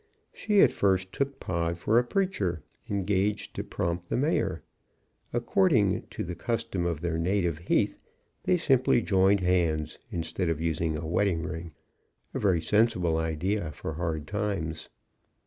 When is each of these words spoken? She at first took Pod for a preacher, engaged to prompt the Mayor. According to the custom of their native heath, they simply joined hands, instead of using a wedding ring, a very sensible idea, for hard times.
She 0.33 0.61
at 0.61 0.71
first 0.71 1.13
took 1.13 1.39
Pod 1.39 1.77
for 1.77 1.99
a 1.99 2.03
preacher, 2.03 2.63
engaged 2.89 3.53
to 3.53 3.63
prompt 3.63 4.09
the 4.09 4.17
Mayor. 4.17 4.63
According 5.31 6.07
to 6.09 6.23
the 6.23 6.33
custom 6.33 6.87
of 6.87 7.01
their 7.01 7.19
native 7.19 7.59
heath, 7.59 8.01
they 8.45 8.57
simply 8.57 9.03
joined 9.03 9.41
hands, 9.41 9.99
instead 10.11 10.49
of 10.49 10.59
using 10.59 10.97
a 10.97 11.05
wedding 11.05 11.43
ring, 11.43 11.73
a 12.33 12.39
very 12.39 12.61
sensible 12.61 13.17
idea, 13.19 13.71
for 13.73 13.93
hard 13.93 14.25
times. 14.25 14.89